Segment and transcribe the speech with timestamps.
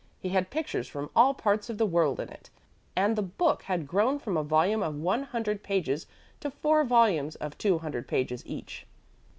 [0.19, 2.49] He had pictures from all parts of the world in it,
[2.95, 6.07] and the book had grown from a volume of one hundred pages
[6.39, 8.87] to four volumes of two hundred pages each."